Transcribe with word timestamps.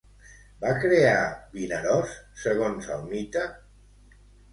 Va 0.61 0.69
crear 0.83 1.19
Vinaròs, 1.57 2.15
segons 2.45 2.89
el 2.95 3.05
mite? 3.13 3.45